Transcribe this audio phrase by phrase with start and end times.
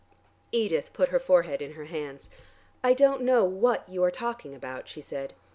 [0.51, 2.31] Edith put her forehead in her hands.
[2.83, 5.35] "I don't know what you are talking about," she said.